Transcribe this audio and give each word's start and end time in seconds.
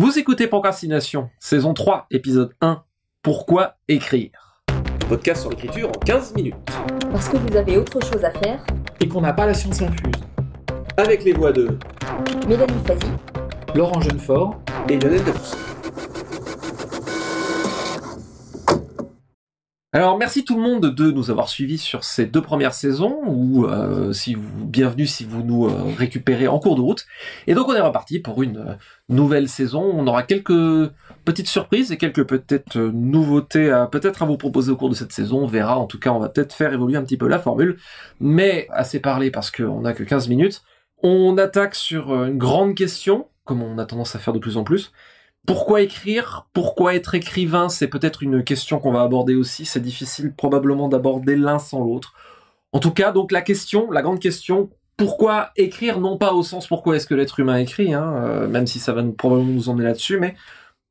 Vous 0.00 0.18
écoutez 0.18 0.46
Procrastination, 0.46 1.28
saison 1.38 1.74
3, 1.74 2.06
épisode 2.10 2.54
1. 2.62 2.82
Pourquoi 3.20 3.74
écrire? 3.86 4.62
Podcast 5.10 5.42
sur 5.42 5.50
l'écriture 5.50 5.90
en 5.90 5.98
15 6.00 6.36
minutes. 6.36 6.54
Parce 7.12 7.28
que 7.28 7.36
vous 7.36 7.54
avez 7.54 7.76
autre 7.76 8.00
chose 8.02 8.24
à 8.24 8.30
faire. 8.30 8.64
Et 9.00 9.08
qu'on 9.08 9.20
n'a 9.20 9.34
pas 9.34 9.44
la 9.44 9.52
science 9.52 9.82
infuse. 9.82 10.14
Avec 10.96 11.22
les 11.22 11.34
voix 11.34 11.52
de 11.52 11.76
Mélanie 12.48 12.82
Fazi, 12.86 13.12
Laurent 13.74 14.00
Jeunefort 14.00 14.58
et 14.88 14.98
Lionel 14.98 15.22
Debus. 15.22 15.79
Alors 19.92 20.16
merci 20.18 20.44
tout 20.44 20.54
le 20.54 20.62
monde 20.62 20.94
de 20.94 21.10
nous 21.10 21.32
avoir 21.32 21.48
suivis 21.48 21.76
sur 21.76 22.04
ces 22.04 22.24
deux 22.24 22.40
premières 22.40 22.74
saisons 22.74 23.22
ou 23.26 23.66
euh, 23.66 24.12
si 24.12 24.36
bienvenue 24.36 25.04
si 25.04 25.24
vous 25.24 25.42
nous 25.42 25.66
euh, 25.66 25.92
récupérez 25.98 26.46
en 26.46 26.60
cours 26.60 26.76
de 26.76 26.80
route. 26.80 27.06
Et 27.48 27.54
donc 27.54 27.68
on 27.68 27.74
est 27.74 27.80
reparti 27.80 28.20
pour 28.20 28.40
une 28.44 28.58
euh, 28.58 28.74
nouvelle 29.08 29.48
saison. 29.48 29.82
On 29.82 30.06
aura 30.06 30.22
quelques 30.22 30.92
petites 31.24 31.48
surprises 31.48 31.90
et 31.90 31.96
quelques 31.98 32.24
peut-être 32.24 32.76
euh, 32.76 32.92
nouveautés 32.94 33.72
à 33.72 33.88
peut-être 33.88 34.22
à 34.22 34.26
vous 34.26 34.36
proposer 34.36 34.70
au 34.70 34.76
cours 34.76 34.90
de 34.90 34.94
cette 34.94 35.10
saison. 35.10 35.42
On 35.42 35.46
verra. 35.48 35.76
En 35.76 35.86
tout 35.86 35.98
cas, 35.98 36.12
on 36.12 36.20
va 36.20 36.28
peut-être 36.28 36.54
faire 36.54 36.72
évoluer 36.72 36.96
un 36.96 37.02
petit 37.02 37.16
peu 37.16 37.26
la 37.26 37.40
formule. 37.40 37.76
Mais 38.20 38.68
assez 38.70 39.00
parlé 39.00 39.32
parce 39.32 39.50
qu'on 39.50 39.80
n'a 39.80 39.92
que 39.92 40.04
15 40.04 40.28
minutes. 40.28 40.62
On 41.02 41.36
attaque 41.36 41.74
sur 41.74 42.14
une 42.26 42.38
grande 42.38 42.76
question, 42.76 43.26
comme 43.44 43.60
on 43.60 43.76
a 43.78 43.86
tendance 43.86 44.14
à 44.14 44.20
faire 44.20 44.34
de 44.34 44.38
plus 44.38 44.56
en 44.56 44.62
plus. 44.62 44.92
Pourquoi 45.46 45.80
écrire? 45.80 46.46
Pourquoi 46.52 46.94
être 46.94 47.14
écrivain? 47.14 47.68
C'est 47.68 47.88
peut-être 47.88 48.22
une 48.22 48.44
question 48.44 48.78
qu'on 48.78 48.92
va 48.92 49.02
aborder 49.02 49.34
aussi. 49.34 49.64
C'est 49.64 49.80
difficile 49.80 50.34
probablement 50.34 50.88
d'aborder 50.88 51.36
l'un 51.36 51.58
sans 51.58 51.82
l'autre. 51.82 52.14
En 52.72 52.78
tout 52.78 52.92
cas, 52.92 53.10
donc 53.10 53.32
la 53.32 53.42
question, 53.42 53.90
la 53.90 54.02
grande 54.02 54.20
question, 54.20 54.70
pourquoi 54.96 55.50
écrire? 55.56 55.98
Non 55.98 56.18
pas 56.18 56.34
au 56.34 56.42
sens 56.42 56.66
pourquoi 56.66 56.96
est-ce 56.96 57.06
que 57.06 57.14
l'être 57.14 57.40
humain 57.40 57.56
écrit, 57.56 57.94
hein, 57.94 58.12
euh, 58.16 58.48
même 58.48 58.66
si 58.66 58.78
ça 58.78 58.92
va 58.92 59.02
probablement 59.02 59.50
nous 59.50 59.68
emmener 59.68 59.84
là-dessus, 59.84 60.18
mais 60.18 60.36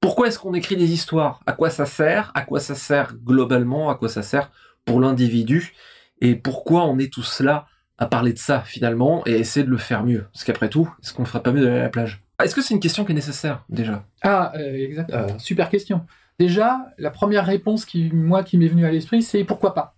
pourquoi 0.02 0.27
est-ce 0.27 0.39
qu'on 0.39 0.53
écrit 0.53 0.75
des 0.75 0.91
histoires? 0.91 1.41
À 1.45 1.53
quoi 1.53 1.70
ça 1.70 1.86
sert? 1.86 2.31
À 2.34 2.41
quoi 2.41 2.59
ça 2.59 2.73
sert 2.75 3.16
globalement? 3.16 3.89
À 3.89 3.95
quoi 3.95 4.09
ça 4.09 4.23
sert 4.23 4.52
pour 4.86 5.00
l'individu? 5.00 5.73
Et 6.22 6.36
pourquoi 6.36 6.86
on 6.86 6.97
est 6.97 7.11
tous 7.13 7.41
là 7.41 7.67
à 7.97 8.08
parler 8.08 8.34
de 8.34 8.39
ça 8.39 8.61
finalement 8.61 9.22
et 9.25 9.34
essayer 9.34 9.66
de 9.66 9.69
le 9.69 9.78
faire 9.78 10.03
mieux? 10.03 10.25
Parce 10.34 10.44
qu'après 10.44 10.69
tout, 10.69 10.89
est-ce 11.03 11.13
qu'on 11.13 11.23
ne 11.23 11.28
ferait 11.28 11.44
pas 11.44 11.52
mieux 11.52 11.63
d'aller 11.63 11.80
à 11.80 11.84
la 11.84 11.89
plage? 11.89 12.23
Est-ce 12.43 12.55
que 12.55 12.61
c'est 12.61 12.73
une 12.73 12.79
question 12.79 13.05
qui 13.05 13.11
est 13.11 13.15
nécessaire 13.15 13.63
déjà? 13.69 14.05
Ah, 14.21 14.51
euh, 14.55 14.73
exact. 14.73 15.11
euh, 15.13 15.27
super 15.37 15.69
question. 15.69 16.05
Déjà, 16.39 16.93
la 16.97 17.09
première 17.09 17.45
réponse 17.45 17.85
qui, 17.85 18.09
moi, 18.13 18.43
qui 18.43 18.57
m'est 18.57 18.67
venue 18.67 18.85
à 18.85 18.91
l'esprit, 18.91 19.21
c'est 19.21 19.43
pourquoi 19.43 19.73
pas? 19.73 19.95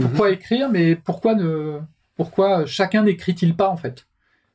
Pourquoi 0.00 0.30
écrire, 0.30 0.68
mais 0.70 0.96
pourquoi 0.96 1.34
ne, 1.34 1.80
pourquoi 2.16 2.66
chacun 2.66 3.04
n'écrit-il 3.04 3.56
pas 3.56 3.70
en 3.70 3.76
fait? 3.76 4.06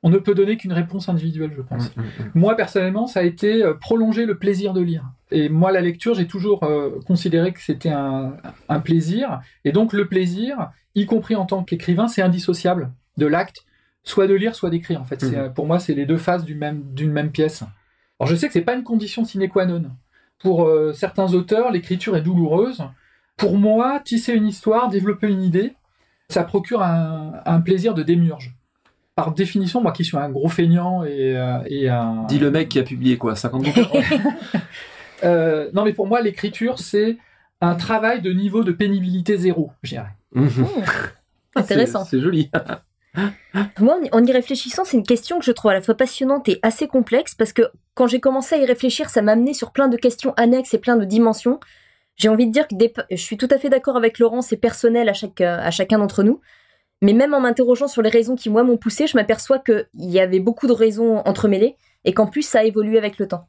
On 0.03 0.09
ne 0.09 0.17
peut 0.17 0.35
donner 0.35 0.57
qu'une 0.57 0.73
réponse 0.73 1.07
individuelle, 1.09 1.53
je 1.55 1.61
pense. 1.61 1.95
Mm, 1.95 2.01
mm, 2.01 2.03
mm. 2.03 2.31
Moi, 2.35 2.55
personnellement, 2.55 3.07
ça 3.07 3.21
a 3.21 3.23
été 3.23 3.63
euh, 3.63 3.73
prolonger 3.73 4.25
le 4.25 4.37
plaisir 4.37 4.73
de 4.73 4.81
lire. 4.81 5.05
Et 5.31 5.47
moi, 5.49 5.71
la 5.71 5.79
lecture, 5.81 6.13
j'ai 6.13 6.27
toujours 6.27 6.63
euh, 6.63 6.99
considéré 7.07 7.53
que 7.53 7.61
c'était 7.61 7.89
un, 7.89 8.35
un 8.67 8.79
plaisir. 8.81 9.39
Et 9.63 9.71
donc, 9.71 9.93
le 9.93 10.07
plaisir, 10.07 10.71
y 10.93 11.05
compris 11.05 11.35
en 11.35 11.45
tant 11.45 11.63
qu'écrivain, 11.63 12.07
c'est 12.09 12.21
indissociable 12.21 12.91
de 13.17 13.25
l'acte, 13.25 13.65
soit 14.03 14.27
de 14.27 14.33
lire, 14.33 14.55
soit 14.55 14.69
d'écrire. 14.69 15.01
En 15.01 15.05
fait, 15.05 15.23
Mhm. 15.23 15.53
pour 15.53 15.65
moi, 15.65 15.79
c'est 15.79 15.93
les 15.93 16.05
deux 16.05 16.17
faces 16.17 16.43
d'une 16.45 16.57
même, 16.59 16.83
d'une 16.93 17.11
même 17.11 17.31
pièce. 17.31 17.63
Alors, 18.19 18.29
je 18.29 18.35
sais 18.35 18.47
que 18.47 18.53
c'est 18.53 18.61
pas 18.61 18.75
une 18.75 18.83
condition 18.83 19.23
sine 19.25 19.47
qua 19.49 19.65
non. 19.65 19.83
Pour 20.39 20.65
euh, 20.65 20.93
certains 20.93 21.33
auteurs, 21.33 21.71
l'écriture 21.71 22.15
est 22.17 22.21
douloureuse. 22.21 22.83
Pour 23.37 23.57
moi, 23.57 23.99
tisser 24.03 24.33
une 24.33 24.45
histoire, 24.47 24.89
développer 24.89 25.27
une 25.27 25.41
idée, 25.41 25.73
ça 26.29 26.43
procure 26.43 26.81
un, 26.83 27.33
un 27.45 27.61
plaisir 27.61 27.93
de 27.93 28.03
démiurge. 28.03 28.53
Par 29.15 29.31
définition, 29.33 29.81
moi 29.81 29.91
qui 29.91 30.03
suis 30.03 30.17
un 30.17 30.29
gros 30.29 30.49
feignant 30.49 31.03
et, 31.03 31.37
euh, 31.37 31.59
et 31.67 31.87
un... 31.89 32.23
Dis 32.27 32.39
le 32.39 32.49
mec 32.51 32.69
qui 32.69 32.79
a 32.79 32.83
publié 32.83 33.17
quoi 33.17 33.35
50 33.35 33.63
bouquins 33.63 33.87
Euh, 35.23 35.69
non, 35.73 35.85
mais 35.85 35.93
pour 35.93 36.07
moi, 36.07 36.19
l'écriture, 36.21 36.79
c'est 36.79 37.17
un 37.61 37.75
travail 37.75 38.21
de 38.21 38.33
niveau 38.33 38.63
de 38.65 38.73
pénibilité 38.73 39.37
zéro, 39.37 39.71
je 39.81 39.91
dirais. 39.91 40.11
Mhm. 40.33 40.65
intéressant. 41.55 42.03
C'est 42.03 42.17
c'est 42.17 42.21
joli. 42.21 42.51
Moi, 43.79 43.99
en 44.11 44.23
y- 44.25 44.31
réfléchissant, 44.31 44.83
c'est 44.85 44.97
une 44.97 45.05
question 45.05 45.39
que 45.39 45.45
je 45.45 45.51
trouve 45.51 45.71
à 45.71 45.73
la 45.75 45.81
fois 45.81 45.95
passionnante 45.95 46.49
et 46.49 46.59
assez 46.63 46.87
complexe 46.87 47.35
parce 47.35 47.53
que 47.53 47.63
quand 47.93 48.07
j'ai 48.07 48.19
commencé 48.19 48.55
à 48.55 48.57
y 48.57 48.65
réfléchir, 48.65 49.09
ça 49.09 49.21
m'a 49.21 49.33
amené 49.33 49.53
sur 49.53 49.71
plein 49.71 49.87
de 49.87 49.97
questions 49.97 50.33
annexes 50.37 50.73
et 50.73 50.79
plein 50.79 50.95
de 50.95 51.05
dimensions. 51.05 51.59
J'ai 52.15 52.29
envie 52.29 52.47
de 52.47 52.51
dire 52.51 52.67
que 52.67 52.75
des- 52.75 52.93
je 53.11 53.15
suis 53.17 53.37
tout 53.37 53.47
à 53.51 53.57
fait 53.57 53.69
d'accord 53.69 53.97
avec 53.97 54.19
Laurent, 54.19 54.41
c'est 54.41 54.57
personnel 54.57 55.09
à, 55.09 55.13
chaque, 55.13 55.41
à 55.41 55.69
chacun 55.71 55.99
d'entre 55.99 56.23
nous. 56.23 56.41
Mais 57.01 57.13
même 57.13 57.33
en 57.33 57.41
m'interrogeant 57.41 57.87
sur 57.87 58.01
les 58.01 58.09
raisons 58.09 58.35
qui, 58.35 58.49
moi, 58.49 58.63
m'ont 58.63 58.77
poussé, 58.77 59.07
je 59.07 59.17
m'aperçois 59.17 59.59
qu'il 59.59 59.85
y 59.95 60.19
avait 60.19 60.39
beaucoup 60.39 60.67
de 60.67 60.71
raisons 60.73 61.17
entremêlées 61.25 61.75
et 62.05 62.13
qu'en 62.13 62.27
plus, 62.27 62.43
ça 62.43 62.59
a 62.59 62.63
évolué 62.63 62.97
avec 62.97 63.17
le 63.19 63.27
temps. 63.27 63.45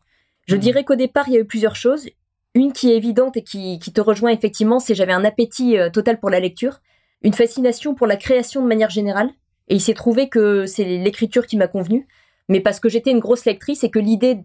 Je 0.47 0.57
Mhm. 0.57 0.61
dirais 0.61 0.85
qu'au 0.85 0.97
départ, 0.97 1.29
il 1.29 1.35
y 1.35 1.37
a 1.37 1.41
eu 1.41 1.45
plusieurs 1.47 1.77
choses. 1.77 2.09
Une 2.55 2.73
qui 2.73 2.91
est 2.93 2.97
évidente 2.97 3.37
et 3.37 3.43
qui, 3.43 3.79
qui 3.79 3.93
te 3.93 4.01
rejoint 4.01 4.31
effectivement, 4.31 4.79
c'est 4.79 4.95
j'avais 4.95 5.13
un 5.13 5.25
appétit 5.25 5.79
euh, 5.79 5.89
total 5.91 6.21
pour 6.21 6.31
la 6.31 6.41
lecture, 6.41 6.81
une 7.23 7.33
fascination 7.33 7.95
pour 7.95 8.07
la 8.07 8.17
création 8.17 8.61
de 8.63 8.67
manière 8.67 8.91
générale. 8.91 9.31
Et 9.69 9.77
il 9.77 9.81
s'est 9.81 9.95
trouvé 9.95 10.29
que 10.29 10.67
c'est 10.67 10.85
l'écriture 10.85 11.47
qui 11.47 11.57
m'a 11.57 11.69
convenu, 11.69 12.07
mais 12.49 12.61
parce 12.61 12.81
que 12.81 12.89
j'étais 12.89 13.11
une 13.11 13.21
grosse 13.21 13.45
lectrice 13.45 13.85
et 13.85 13.91
que 13.91 13.99
l'idée, 13.99 14.45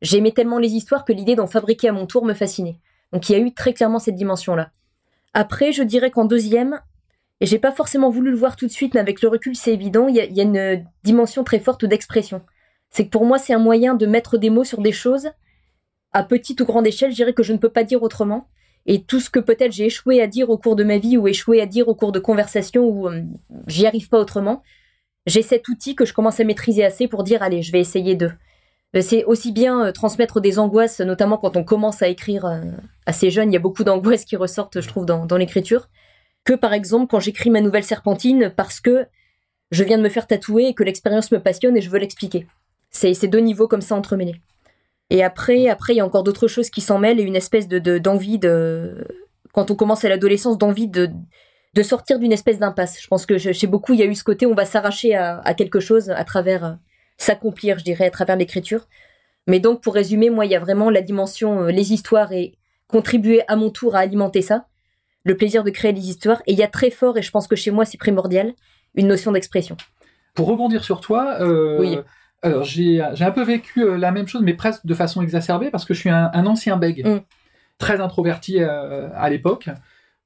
j'aimais 0.00 0.32
tellement 0.32 0.58
les 0.58 0.72
histoires 0.72 1.04
que 1.04 1.12
l'idée 1.12 1.34
d'en 1.34 1.46
fabriquer 1.46 1.88
à 1.88 1.92
mon 1.92 2.06
tour 2.06 2.24
me 2.24 2.34
fascinait. 2.34 2.78
Donc 3.12 3.28
il 3.28 3.32
y 3.32 3.34
a 3.34 3.38
eu 3.38 3.52
très 3.52 3.72
clairement 3.74 3.98
cette 3.98 4.14
dimension-là. 4.14 4.70
Après, 5.34 5.72
je 5.72 5.82
dirais 5.82 6.10
qu'en 6.10 6.24
deuxième, 6.24 6.80
et 7.40 7.46
j'ai 7.46 7.58
pas 7.58 7.72
forcément 7.72 8.10
voulu 8.10 8.30
le 8.30 8.36
voir 8.36 8.54
tout 8.54 8.66
de 8.66 8.72
suite, 8.72 8.94
mais 8.94 9.00
avec 9.00 9.20
le 9.20 9.28
recul, 9.28 9.56
c'est 9.56 9.72
évident, 9.72 10.06
il 10.06 10.14
y, 10.14 10.20
a- 10.20 10.42
une 10.42 10.84
dimension 11.02 11.42
très 11.42 11.58
forte 11.58 11.84
d'expression. 11.84 12.42
C'est 12.90 13.06
que 13.06 13.10
pour 13.10 13.24
moi, 13.24 13.38
c'est 13.38 13.54
un 13.54 13.58
moyen 13.58 13.94
de 13.94 14.06
mettre 14.06 14.38
des 14.38 14.50
mots 14.50 14.64
sur 14.64 14.80
des 14.80 14.92
choses 14.92 15.30
à 16.12 16.22
petite 16.22 16.60
ou 16.60 16.66
grande 16.66 16.86
échelle, 16.86 17.10
je 17.10 17.16
dirais 17.16 17.32
que 17.32 17.42
je 17.42 17.52
ne 17.52 17.58
peux 17.58 17.70
pas 17.70 17.84
dire 17.84 18.02
autrement. 18.02 18.46
Et 18.86 19.02
tout 19.02 19.20
ce 19.20 19.30
que 19.30 19.38
peut-être 19.38 19.72
j'ai 19.72 19.86
échoué 19.86 20.20
à 20.20 20.26
dire 20.26 20.50
au 20.50 20.58
cours 20.58 20.76
de 20.76 20.84
ma 20.84 20.98
vie 20.98 21.16
ou 21.16 21.28
échoué 21.28 21.60
à 21.60 21.66
dire 21.66 21.88
au 21.88 21.94
cours 21.94 22.12
de 22.12 22.18
conversations 22.18 22.84
où 22.84 23.08
euh, 23.08 23.22
j'y 23.66 23.86
arrive 23.86 24.08
pas 24.08 24.18
autrement, 24.18 24.62
j'ai 25.26 25.42
cet 25.42 25.68
outil 25.68 25.94
que 25.94 26.04
je 26.04 26.12
commence 26.12 26.40
à 26.40 26.44
maîtriser 26.44 26.84
assez 26.84 27.06
pour 27.06 27.22
dire 27.22 27.42
allez, 27.42 27.62
je 27.62 27.72
vais 27.72 27.80
essayer 27.80 28.16
de. 28.16 28.30
Euh, 28.96 29.00
C'est 29.00 29.24
aussi 29.24 29.52
bien 29.52 29.86
euh, 29.86 29.92
transmettre 29.92 30.40
des 30.40 30.58
angoisses, 30.58 31.00
notamment 31.00 31.38
quand 31.38 31.56
on 31.56 31.64
commence 31.64 32.02
à 32.02 32.08
écrire 32.08 32.62
assez 33.06 33.30
jeune, 33.30 33.50
il 33.50 33.54
y 33.54 33.56
a 33.56 33.60
beaucoup 33.60 33.84
d'angoisses 33.84 34.24
qui 34.24 34.36
ressortent, 34.36 34.80
je 34.80 34.88
trouve, 34.88 35.06
dans, 35.06 35.26
dans 35.26 35.36
l'écriture, 35.36 35.88
que 36.44 36.54
par 36.54 36.72
exemple 36.72 37.06
quand 37.08 37.20
j'écris 37.20 37.50
ma 37.50 37.60
nouvelle 37.60 37.84
serpentine 37.84 38.52
parce 38.56 38.80
que 38.80 39.06
je 39.70 39.84
viens 39.84 39.96
de 39.96 40.02
me 40.02 40.08
faire 40.08 40.26
tatouer 40.26 40.66
et 40.66 40.74
que 40.74 40.82
l'expérience 40.84 41.32
me 41.32 41.38
passionne 41.38 41.76
et 41.76 41.80
je 41.80 41.88
veux 41.88 41.98
l'expliquer. 41.98 42.46
C'est 42.90 43.14
ces 43.14 43.28
deux 43.28 43.40
niveaux 43.40 43.68
comme 43.68 43.80
ça 43.80 43.94
entremêlés. 43.94 44.40
Et 45.14 45.22
après, 45.22 45.68
après, 45.68 45.92
il 45.92 45.96
y 45.98 46.00
a 46.00 46.06
encore 46.06 46.22
d'autres 46.24 46.48
choses 46.48 46.70
qui 46.70 46.80
s'en 46.80 46.98
mêlent 46.98 47.20
et 47.20 47.22
une 47.32 47.36
espèce 47.36 47.68
de 47.68 47.78
de- 47.78 47.98
d'envie 47.98 48.38
de, 48.38 49.06
quand 49.52 49.70
on 49.70 49.76
commence 49.76 50.04
à 50.06 50.08
l'adolescence, 50.08 50.56
d'envie 50.58 50.88
de 50.88 51.10
de 51.74 51.82
sortir 51.82 52.18
d'une 52.18 52.32
espèce 52.32 52.58
d'impasse. 52.58 53.00
Je 53.00 53.08
pense 53.08 53.24
que 53.26 53.36
chez 53.38 53.66
beaucoup, 53.66 53.92
il 53.94 54.00
y 54.00 54.02
a 54.02 54.06
eu 54.06 54.14
ce 54.14 54.24
côté, 54.24 54.44
on 54.46 54.54
va 54.54 54.64
s'arracher 54.66 55.14
à, 55.14 55.40
à 55.40 55.54
quelque 55.54 55.80
chose 55.80 56.10
à 56.10 56.24
travers 56.24 56.64
euh, 56.64 56.72
s'accomplir, 57.16 57.78
je 57.78 57.84
dirais, 57.84 58.06
à 58.06 58.10
travers 58.10 58.36
l'écriture. 58.36 58.88
Mais 59.46 59.58
donc, 59.58 59.82
pour 59.82 59.94
résumer, 59.94 60.28
moi, 60.30 60.44
il 60.46 60.50
y 60.52 60.54
a 60.54 60.60
vraiment 60.60 60.90
la 60.90 61.00
dimension, 61.02 61.62
euh, 61.64 61.70
les 61.70 61.92
histoires 61.94 62.32
et 62.32 62.54
contribuer 62.88 63.40
à 63.48 63.56
mon 63.56 63.70
tour 63.70 63.96
à 63.96 64.00
alimenter 64.00 64.42
ça, 64.42 64.66
le 65.24 65.34
plaisir 65.36 65.64
de 65.64 65.70
créer 65.70 65.92
des 65.94 66.08
histoires. 66.10 66.42
Et 66.46 66.52
il 66.52 66.58
y 66.58 66.62
a 66.62 66.68
très 66.68 66.90
fort, 66.90 67.16
et 67.16 67.22
je 67.22 67.30
pense 67.30 67.46
que 67.48 67.56
chez 67.56 67.70
moi, 67.70 67.84
c'est 67.86 67.98
primordial, 67.98 68.52
une 68.94 69.06
notion 69.08 69.32
d'expression. 69.32 69.76
Pour 70.34 70.48
rebondir 70.48 70.84
sur 70.84 71.00
toi, 71.00 71.38
euh, 71.40 71.78
Oui. 71.80 71.98
Alors 72.42 72.64
j'ai 72.64 73.00
un 73.00 73.30
peu 73.30 73.42
vécu 73.44 73.82
euh, 73.82 73.96
la 73.96 74.10
même 74.10 74.26
chose, 74.26 74.42
mais 74.42 74.54
presque 74.54 74.84
de 74.86 74.94
façon 74.94 75.22
exacerbée, 75.22 75.70
parce 75.70 75.84
que 75.84 75.94
je 75.94 76.00
suis 76.00 76.10
un, 76.10 76.30
un 76.32 76.46
ancien 76.46 76.76
bègue, 76.76 77.06
Mm. 77.06 77.20
très 77.78 78.00
introverti 78.00 78.56
euh, 78.60 79.08
à 79.16 79.28
l'époque. 79.30 79.68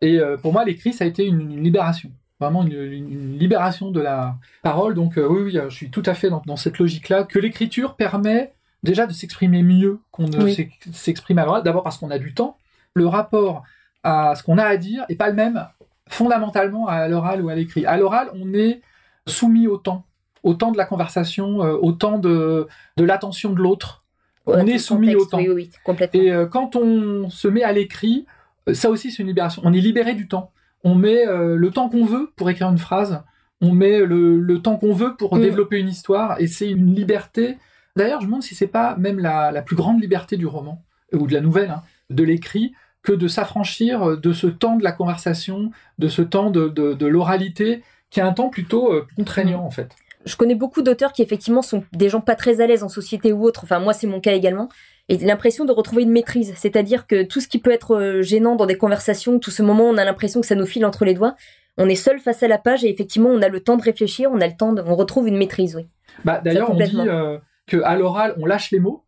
Et 0.03 0.19
euh, 0.19 0.37
pour 0.37 0.53
moi, 0.53 0.65
l'écrit, 0.65 0.93
ça 0.93 1.05
a 1.05 1.07
été 1.07 1.25
une, 1.25 1.41
une 1.53 1.63
libération. 1.63 2.11
Vraiment 2.39 2.63
une, 2.65 3.39
libération 3.39 3.91
de 3.91 4.01
la 4.01 4.37
parole. 4.63 4.95
Donc 4.95 5.17
euh, 5.17 5.27
oui, 5.27 5.43
oui, 5.43 5.59
je 5.65 5.75
suis 5.75 5.91
tout 5.91 6.03
à 6.05 6.13
fait 6.15 6.29
dans, 6.29 6.43
dans 6.47 6.57
cette 6.57 6.79
logique-là, 6.79 7.25
que 7.25 7.39
l'écriture 7.39 7.95
permet 7.97 8.53
déjà 8.83 9.07
de 9.07 9.13
s'exprimer 9.13 9.63
mieux 9.63 10.01
qu'on 10.11 10.29
ne 10.29 10.43
Oui. 10.45 10.69
s'exprime 10.93 11.39
à 11.39 11.45
l'oral. 11.47 11.63
D'abord 11.63 11.83
parce 11.83 11.97
qu'on 11.99 12.11
a 12.11 12.19
du 12.19 12.35
temps. 12.35 12.57
Le 12.95 13.07
rapport 13.07 13.63
à 14.03 14.35
ce 14.35 14.43
qu'on 14.43 14.59
a 14.59 14.65
à 14.65 14.77
dire 14.77 15.05
n'est 15.09 15.17
pas 15.17 15.29
le 15.29 15.35
même 15.35 15.67
fondamentalement 16.09 16.87
à 16.89 17.09
l'oral 17.09 17.43
ou 17.43 17.49
à 17.49 17.55
l'écrit. 17.55 17.85
À 17.87 17.97
l'oral, 17.97 18.29
on 18.35 18.53
est 18.55 18.81
soumis 19.27 19.67
au 19.67 19.77
temps, 19.77 20.05
au 20.47 20.55
temps 20.55 20.71
de 20.73 20.79
la 20.79 20.85
conversation, 20.87 21.63
euh, 21.63 21.77
au 21.87 21.93
temps 21.93 22.19
de, 22.19 22.69
de 22.97 23.05
l'attention 23.05 23.53
de 23.53 23.61
l'autre. 23.61 24.05
On 24.47 24.65
est 24.67 24.79
soumis 24.79 25.09
contexte, 25.09 25.27
au 25.27 25.31
temps. 25.31 25.39
Oui, 25.39 25.49
oui, 25.49 25.71
complètement. 25.85 26.21
Et 26.21 26.31
euh, 26.33 26.47
quand 26.47 26.77
on 26.77 27.29
se 27.29 27.49
met 27.49 27.65
à 27.65 27.73
l'écrit, 27.73 28.27
euh, 28.69 28.75
ça 28.75 28.89
aussi 28.89 29.11
c'est 29.11 29.23
une 29.23 29.29
libération. 29.29 29.61
On 29.65 29.73
est 29.73 29.81
libéré 29.81 30.15
du 30.15 30.29
temps. 30.29 30.53
On 30.85 30.95
met 30.95 31.25
le 31.27 31.69
temps 31.71 31.89
qu'on 31.89 32.05
veut 32.05 32.31
pour 32.37 32.49
écrire 32.49 32.69
une 32.71 32.79
phrase. 32.79 33.21
On 33.61 33.73
met 33.73 33.99
le, 33.99 34.39
le 34.39 34.59
temps 34.63 34.77
qu'on 34.77 34.93
veut 34.93 35.17
pour 35.17 35.35
Mm. 35.37 35.41
développer 35.41 35.79
une 35.81 35.89
histoire. 35.89 36.41
Et 36.41 36.47
c'est 36.47 36.71
une 36.71 36.95
liberté. 36.95 37.59
D'ailleurs, 37.97 38.21
je 38.21 38.27
me 38.27 38.31
demande 38.31 38.45
si 38.45 38.55
c'est 38.55 38.69
pas 38.69 38.95
même 38.97 39.19
la, 39.19 39.51
la 39.51 39.63
plus 39.63 39.75
grande 39.75 40.01
liberté 40.01 40.37
du 40.37 40.47
roman 40.47 40.85
ou 41.13 41.27
de 41.27 41.33
la 41.35 41.41
nouvelle, 41.41 41.71
hein, 41.71 41.83
de 42.11 42.23
l'écrit, 42.23 42.73
que 43.03 43.13
de 43.13 43.27
s'affranchir 43.27 44.17
de 44.17 44.33
ce 44.33 44.47
temps 44.47 44.77
de 44.77 44.85
la 44.85 44.93
conversation, 44.93 45.73
de 45.99 46.07
ce 46.09 46.23
temps 46.23 46.51
de, 46.51 46.69
de, 46.69 46.93
de 46.93 47.07
l'oralité, 47.07 47.83
qui 48.11 48.21
est 48.21 48.23
un 48.23 48.33
temps 48.33 48.49
plutôt 48.51 48.93
contraignant 49.17 49.65
en 49.65 49.71
fait. 49.73 49.91
Je 50.27 50.37
connais 50.37 50.57
beaucoup 50.57 50.83
d'auteurs 50.83 51.13
qui 51.13 51.23
effectivement 51.23 51.63
sont 51.63 51.85
des 51.93 52.09
gens 52.09 52.21
pas 52.21 52.35
très 52.35 52.61
à 52.61 52.67
l'aise 52.67 52.83
en 52.83 52.89
société 52.89 53.33
ou 53.33 53.45
autre. 53.45 53.61
Enfin, 53.65 53.79
moi, 53.79 53.93
c'est 53.93 54.07
mon 54.07 54.21
cas 54.21 54.33
également. 54.35 54.69
Et 55.09 55.17
l'impression 55.19 55.65
de 55.65 55.73
retrouver 55.73 56.03
une 56.03 56.11
maîtrise. 56.11 56.53
C'est-à-dire 56.57 57.07
que 57.07 57.23
tout 57.23 57.41
ce 57.41 57.47
qui 57.47 57.59
peut 57.59 57.71
être 57.71 57.97
euh, 57.97 58.23
gênant 58.23 58.57
dans 58.57 58.67
des 58.67 58.77
conversations, 58.77 59.39
tout 59.39 59.53
ce 59.53 59.63
moment, 59.63 59.85
on 59.85 59.97
a 59.97 60.05
l'impression 60.05 60.41
que 60.41 60.47
ça 60.47 60.57
nous 60.57 60.67
file 60.67 60.85
entre 60.85 61.05
les 61.05 61.15
doigts. 61.15 61.37
On 61.79 61.89
est 61.89 61.95
seul 61.95 62.19
face 62.19 62.43
à 62.43 62.49
la 62.49 62.59
page 62.59 62.85
et 62.85 62.91
effectivement, 62.91 63.29
on 63.29 63.41
a 63.41 63.49
le 63.49 63.61
temps 63.61 63.77
de 63.77 63.83
réfléchir, 63.83 64.31
on 64.33 64.41
a 64.41 64.47
le 64.49 64.57
temps 64.57 64.73
de, 64.73 64.83
on 64.83 64.97
retrouve 64.97 65.29
une 65.29 65.37
maîtrise, 65.37 65.77
oui. 65.77 65.87
Bah, 66.25 66.41
d'ailleurs, 66.43 66.71
on 66.71 66.75
dit 66.75 66.97
euh, 66.97 67.39
que 67.67 67.83
à 67.83 67.97
l'oral, 67.97 68.35
on 68.39 68.47
lâche 68.47 68.71
les 68.71 68.81
mots 68.81 69.05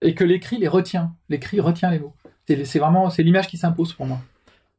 et 0.00 0.14
que 0.14 0.22
l'écrit 0.22 0.58
les 0.58 0.68
retient. 0.68 1.14
L'écrit 1.28 1.58
retient 1.58 1.90
les 1.90 1.98
mots. 1.98 2.14
C'est 2.46 2.78
vraiment, 2.78 3.10
c'est 3.10 3.22
l'image 3.22 3.48
qui 3.48 3.56
s'impose 3.56 3.94
pour 3.94 4.06
moi. 4.06 4.18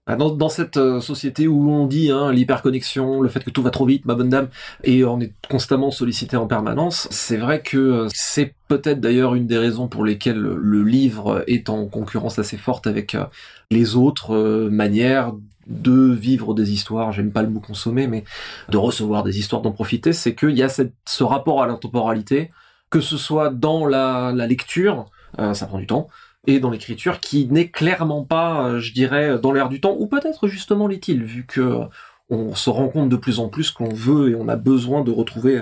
Ah, 0.05 0.17
dans, 0.17 0.49
cette 0.49 0.75
euh, 0.75 0.99
société 0.99 1.47
où 1.47 1.71
on 1.71 1.87
dit 1.87 2.11
hein, 2.11 2.33
l'hyperconnexion, 2.33 3.21
le 3.21 3.29
fait 3.29 3.41
que 3.41 3.49
tout 3.49 3.61
va 3.61 3.69
trop 3.69 3.85
vite, 3.85 4.03
ma 4.03 4.15
bonne 4.15 4.27
dame, 4.27 4.49
et 4.83 5.05
on 5.05 5.21
est 5.21 5.31
constamment 5.49 5.91
sollicité 5.91 6.35
en 6.35 6.45
permanence, 6.45 7.07
c'est 7.09 7.37
vrai 7.37 7.61
que 7.61 7.77
euh, 7.77 8.07
c'est 8.13 8.53
peut-être 8.67 8.99
d'ailleurs 8.99 9.33
une 9.33 9.47
des 9.47 9.57
raisons 9.57 9.87
pour 9.87 10.03
lesquelles 10.03 10.41
le 10.41 10.83
livre 10.83 11.45
est 11.47 11.69
en 11.69 11.85
concurrence 11.85 12.37
assez 12.37 12.57
forte 12.57 12.85
avec 12.85 13.15
euh, 13.15 13.23
les 13.71 13.95
autres 13.95 14.67
manières 14.69 15.31
de 15.67 16.11
vivre 16.11 16.53
des 16.53 16.73
histoires, 16.73 17.13
j'aime 17.13 17.31
pas 17.31 17.41
le 17.41 17.49
mot 17.49 17.61
consommer, 17.61 18.07
mais 18.07 18.25
de 18.67 18.75
recevoir 18.75 19.23
des 19.23 19.39
histoires, 19.39 19.61
d'en 19.61 19.71
profiter, 19.71 20.11
c'est 20.11 20.35
qu'il 20.35 20.57
y 20.57 20.63
a 20.63 20.67
ce 20.67 21.23
rapport 21.23 21.63
à 21.63 21.67
la 21.67 21.75
temporalité, 21.75 22.51
que 22.89 22.99
ce 22.99 23.15
soit 23.15 23.51
dans 23.51 23.85
la 23.85 24.33
lecture, 24.33 25.05
ça 25.37 25.65
prend 25.65 25.79
du 25.79 25.87
temps, 25.87 26.09
et 26.45 26.59
dans 26.59 26.69
l'écriture 26.69 27.19
qui 27.19 27.47
n'est 27.47 27.69
clairement 27.69 28.23
pas, 28.23 28.67
euh, 28.67 28.79
je 28.79 28.93
dirais, 28.93 29.39
dans 29.39 29.51
l'air 29.51 29.69
du 29.69 29.79
temps, 29.79 29.95
ou 29.97 30.07
peut-être 30.07 30.47
justement 30.47 30.87
l'est-il, 30.87 31.23
vu 31.23 31.45
que 31.45 31.61
euh, 31.61 31.85
on 32.29 32.55
se 32.55 32.69
rend 32.69 32.89
compte 32.89 33.09
de 33.09 33.15
plus 33.15 33.39
en 33.39 33.49
plus 33.49 33.71
qu'on 33.71 33.93
veut 33.93 34.31
et 34.31 34.35
on 34.35 34.47
a 34.47 34.55
besoin 34.55 35.03
de 35.03 35.11
retrouver 35.11 35.61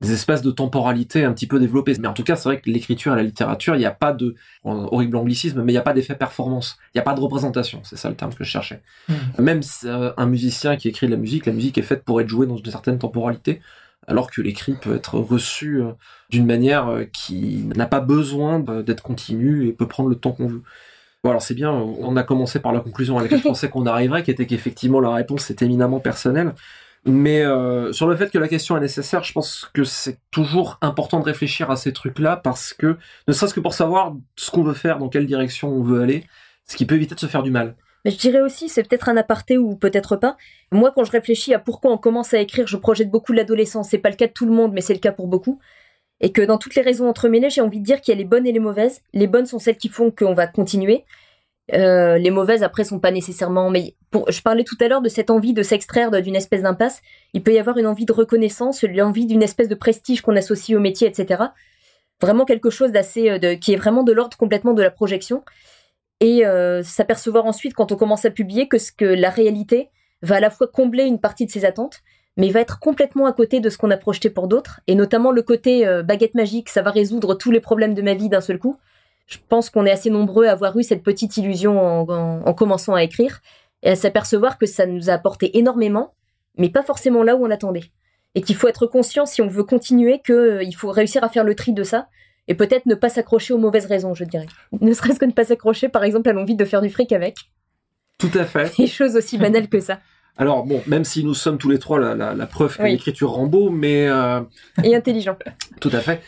des 0.00 0.12
espaces 0.12 0.42
de 0.42 0.50
temporalité 0.50 1.24
un 1.24 1.32
petit 1.32 1.46
peu 1.46 1.58
développés. 1.58 1.94
Mais 1.98 2.06
en 2.06 2.12
tout 2.12 2.22
cas, 2.22 2.36
c'est 2.36 2.48
vrai 2.48 2.60
que 2.60 2.70
l'écriture 2.70 3.12
et 3.12 3.16
la 3.16 3.22
littérature, 3.22 3.74
il 3.74 3.78
n'y 3.78 3.84
a 3.84 3.90
pas 3.90 4.12
de, 4.12 4.36
horrible 4.64 5.16
anglicisme, 5.16 5.62
mais 5.62 5.72
il 5.72 5.74
n'y 5.74 5.78
a 5.78 5.82
pas 5.82 5.92
d'effet 5.92 6.14
performance. 6.14 6.78
Il 6.94 6.98
n'y 6.98 7.00
a 7.00 7.04
pas 7.04 7.14
de 7.14 7.20
représentation. 7.20 7.80
C'est 7.82 7.96
ça 7.96 8.08
le 8.08 8.14
terme 8.14 8.32
que 8.32 8.44
je 8.44 8.50
cherchais. 8.50 8.80
Mmh. 9.08 9.14
Même 9.40 9.60
euh, 9.84 10.12
un 10.16 10.26
musicien 10.26 10.76
qui 10.76 10.88
écrit 10.88 11.06
de 11.06 11.12
la 11.12 11.18
musique, 11.18 11.46
la 11.46 11.52
musique 11.52 11.78
est 11.78 11.82
faite 11.82 12.04
pour 12.04 12.20
être 12.20 12.28
jouée 12.28 12.46
dans 12.46 12.56
une 12.56 12.70
certaine 12.70 12.98
temporalité 12.98 13.60
alors 14.08 14.30
que 14.30 14.40
l'écrit 14.40 14.72
peut 14.72 14.96
être 14.96 15.18
reçu 15.18 15.80
euh, 15.80 15.92
d'une 16.30 16.46
manière 16.46 16.88
euh, 16.88 17.04
qui 17.04 17.68
n'a 17.76 17.86
pas 17.86 18.00
besoin 18.00 18.58
d'être 18.58 19.02
continue 19.02 19.68
et 19.68 19.72
peut 19.72 19.86
prendre 19.86 20.08
le 20.08 20.16
temps 20.16 20.32
qu'on 20.32 20.48
veut. 20.48 20.62
Bon, 21.22 21.30
alors 21.30 21.42
c'est 21.42 21.54
bien, 21.54 21.70
on 21.70 22.16
a 22.16 22.22
commencé 22.22 22.58
par 22.58 22.72
la 22.72 22.80
conclusion 22.80 23.18
à 23.18 23.22
laquelle 23.22 23.38
je 23.38 23.44
pensais 23.48 23.68
qu'on 23.68 23.86
arriverait, 23.86 24.22
qui 24.22 24.30
était 24.30 24.46
qu'effectivement 24.46 25.00
la 25.00 25.12
réponse 25.12 25.50
est 25.50 25.62
éminemment 25.62 26.00
personnelle. 26.00 26.54
Mais 27.04 27.42
euh, 27.42 27.92
sur 27.92 28.08
le 28.08 28.16
fait 28.16 28.30
que 28.30 28.38
la 28.38 28.48
question 28.48 28.76
est 28.76 28.80
nécessaire, 28.80 29.22
je 29.22 29.32
pense 29.32 29.70
que 29.72 29.84
c'est 29.84 30.18
toujours 30.30 30.78
important 30.80 31.20
de 31.20 31.24
réfléchir 31.24 31.70
à 31.70 31.76
ces 31.76 31.92
trucs-là 31.92 32.36
parce 32.36 32.72
que, 32.72 32.96
ne 33.28 33.32
serait-ce 33.32 33.54
que 33.54 33.60
pour 33.60 33.74
savoir 33.74 34.14
ce 34.36 34.50
qu'on 34.50 34.62
veut 34.62 34.74
faire, 34.74 34.98
dans 34.98 35.08
quelle 35.08 35.26
direction 35.26 35.70
on 35.70 35.82
veut 35.82 36.02
aller, 36.02 36.24
ce 36.66 36.76
qui 36.76 36.86
peut 36.86 36.96
éviter 36.96 37.14
de 37.14 37.20
se 37.20 37.26
faire 37.26 37.42
du 37.42 37.50
mal. 37.50 37.76
Je 38.08 38.16
dirais 38.16 38.40
aussi, 38.40 38.70
c'est 38.70 38.82
peut-être 38.82 39.10
un 39.10 39.18
aparté 39.18 39.58
ou 39.58 39.76
peut-être 39.76 40.16
pas. 40.16 40.38
Moi, 40.72 40.92
quand 40.94 41.04
je 41.04 41.10
réfléchis 41.10 41.52
à 41.52 41.58
pourquoi 41.58 41.92
on 41.92 41.98
commence 41.98 42.32
à 42.32 42.40
écrire, 42.40 42.66
je 42.66 42.78
projette 42.78 43.10
beaucoup 43.10 43.34
l'adolescence. 43.34 43.90
C'est 43.90 43.98
pas 43.98 44.08
le 44.08 44.16
cas 44.16 44.28
de 44.28 44.32
tout 44.32 44.46
le 44.46 44.52
monde, 44.52 44.72
mais 44.72 44.80
c'est 44.80 44.94
le 44.94 44.98
cas 44.98 45.12
pour 45.12 45.28
beaucoup. 45.28 45.58
Et 46.20 46.32
que 46.32 46.40
dans 46.40 46.56
toutes 46.56 46.74
les 46.74 46.82
raisons 46.82 47.06
entremêlées, 47.06 47.50
j'ai 47.50 47.60
envie 47.60 47.80
de 47.80 47.84
dire 47.84 48.00
qu'il 48.00 48.12
y 48.12 48.16
a 48.16 48.18
les 48.18 48.24
bonnes 48.24 48.46
et 48.46 48.52
les 48.52 48.60
mauvaises. 48.60 49.02
Les 49.12 49.26
bonnes 49.26 49.44
sont 49.44 49.58
celles 49.58 49.76
qui 49.76 49.90
font 49.90 50.10
qu'on 50.10 50.32
va 50.32 50.46
continuer. 50.46 51.04
Euh, 51.74 52.16
les 52.16 52.30
mauvaises, 52.30 52.62
après, 52.62 52.84
sont 52.84 52.98
pas 52.98 53.10
nécessairement. 53.10 53.68
Mais 53.68 53.94
je 54.28 54.40
parlais 54.40 54.64
tout 54.64 54.78
à 54.80 54.88
l'heure 54.88 55.02
de 55.02 55.10
cette 55.10 55.28
envie 55.28 55.52
de 55.52 55.62
s'extraire 55.62 56.10
d'une 56.22 56.36
espèce 56.36 56.62
d'impasse. 56.62 57.02
Il 57.34 57.42
peut 57.42 57.52
y 57.52 57.58
avoir 57.58 57.76
une 57.76 57.86
envie 57.86 58.06
de 58.06 58.12
reconnaissance, 58.12 58.84
l'envie 58.84 59.26
d'une 59.26 59.42
espèce 59.42 59.68
de 59.68 59.74
prestige 59.74 60.22
qu'on 60.22 60.34
associe 60.34 60.76
au 60.76 60.80
métier, 60.80 61.06
etc. 61.06 61.42
Vraiment 62.22 62.46
quelque 62.46 62.70
chose 62.70 62.90
d'assez, 62.90 63.28
euh, 63.28 63.56
qui 63.56 63.74
est 63.74 63.76
vraiment 63.76 64.02
de 64.02 64.12
l'ordre 64.12 64.36
complètement 64.38 64.72
de 64.72 64.82
la 64.82 64.90
projection 64.90 65.44
et 66.20 66.44
euh, 66.46 66.82
s'apercevoir 66.82 67.46
ensuite 67.46 67.74
quand 67.74 67.92
on 67.92 67.96
commence 67.96 68.24
à 68.24 68.30
publier 68.30 68.68
que 68.68 69.04
la 69.04 69.30
réalité 69.30 69.90
va 70.22 70.36
à 70.36 70.40
la 70.40 70.50
fois 70.50 70.66
combler 70.66 71.04
une 71.04 71.20
partie 71.20 71.46
de 71.46 71.50
ses 71.50 71.64
attentes, 71.64 72.00
mais 72.36 72.50
va 72.50 72.60
être 72.60 72.78
complètement 72.78 73.26
à 73.26 73.32
côté 73.32 73.60
de 73.60 73.68
ce 73.68 73.78
qu'on 73.78 73.90
a 73.90 73.96
projeté 73.96 74.30
pour 74.30 74.48
d'autres, 74.48 74.80
et 74.86 74.94
notamment 74.94 75.30
le 75.30 75.42
côté 75.42 75.86
euh, 75.86 76.02
baguette 76.02 76.34
magique, 76.34 76.68
ça 76.68 76.82
va 76.82 76.90
résoudre 76.90 77.34
tous 77.34 77.50
les 77.50 77.60
problèmes 77.60 77.94
de 77.94 78.02
ma 78.02 78.14
vie 78.14 78.28
d'un 78.28 78.40
seul 78.40 78.58
coup. 78.58 78.78
Je 79.26 79.38
pense 79.48 79.70
qu'on 79.70 79.86
est 79.86 79.90
assez 79.90 80.10
nombreux 80.10 80.46
à 80.46 80.52
avoir 80.52 80.76
eu 80.78 80.82
cette 80.82 81.02
petite 81.02 81.36
illusion 81.36 82.08
en, 82.08 82.54
commençant 82.54 82.94
à 82.94 83.02
écrire, 83.02 83.40
et 83.82 83.90
à 83.90 83.96
s'apercevoir 83.96 84.56
que 84.56 84.66
ça 84.66 84.86
nous 84.86 85.10
a 85.10 85.12
apporté 85.12 85.58
énormément, 85.58 86.14
mais 86.56 86.70
pas 86.70 86.82
forcément 86.82 87.22
là 87.22 87.36
où 87.36 87.44
on 87.44 87.50
attendait. 87.50 87.90
Et 88.34 88.40
qu'il 88.40 88.56
faut 88.56 88.68
être 88.68 88.86
conscient, 88.86 89.26
si 89.26 89.42
on 89.42 89.48
veut 89.48 89.64
continuer, 89.64 90.20
qu'il 90.24 90.34
euh, 90.34 90.70
faut 90.76 90.90
réussir 90.90 91.24
à 91.24 91.28
faire 91.28 91.44
le 91.44 91.54
tri 91.54 91.72
de 91.72 91.82
ça, 91.82 92.08
et 92.48 92.54
peut-être 92.54 92.86
ne 92.86 92.94
pas 92.94 93.08
s'accrocher 93.10 93.54
aux 93.54 93.58
mauvaises 93.58 93.86
raisons, 93.86 94.14
je 94.14 94.24
dirais. 94.24 94.46
Ne 94.80 94.92
serait-ce 94.92 95.20
que 95.20 95.26
ne 95.26 95.32
pas 95.32 95.44
s'accrocher, 95.44 95.88
par 95.88 96.02
exemple, 96.02 96.28
à 96.28 96.32
l'envie 96.32 96.56
de 96.56 96.64
faire 96.64 96.80
du 96.80 96.90
fric 96.90 97.12
avec. 97.12 97.36
Tout 98.18 98.30
à 98.34 98.44
fait. 98.44 98.76
Des 98.78 98.86
choses 98.86 99.16
aussi 99.16 99.38
banales 99.38 99.68
que 99.68 99.80
ça. 99.80 100.00
Alors 100.40 100.64
bon, 100.64 100.80
même 100.86 101.02
si 101.04 101.24
nous 101.24 101.34
sommes 101.34 101.58
tous 101.58 101.68
les 101.68 101.80
trois 101.80 101.98
la, 101.98 102.46
preuve 102.46 102.76
que 102.76 102.84
l'écriture 102.84 103.30
rend 103.30 103.46
beau, 103.46 103.70
mais 103.70 104.08
euh... 104.08 104.40
et 104.84 104.94
intelligent. 104.94 105.36
Tout 105.80 105.90
à 105.92 105.98
fait. 105.98 106.22